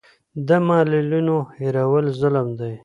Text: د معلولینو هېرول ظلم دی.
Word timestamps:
د 0.47 0.49
معلولینو 0.67 1.37
هېرول 1.57 2.05
ظلم 2.19 2.47
دی. 2.59 2.73